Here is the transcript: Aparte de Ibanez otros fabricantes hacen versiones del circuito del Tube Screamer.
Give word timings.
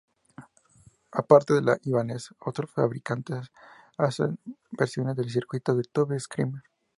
Aparte 1.11 1.53
de 1.61 1.77
Ibanez 1.83 2.31
otros 2.39 2.71
fabricantes 2.71 3.51
hacen 3.99 4.39
versiones 4.71 5.15
del 5.15 5.29
circuito 5.29 5.75
del 5.75 5.89
Tube 5.89 6.19
Screamer. 6.19 6.63